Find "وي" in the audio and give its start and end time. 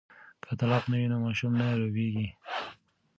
0.99-1.07